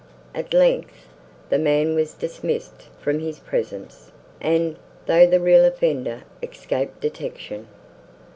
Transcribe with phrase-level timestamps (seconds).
[0.33, 1.05] At length,
[1.49, 7.67] the man was dismissed from his presence, and, though the real offender, escaped detection.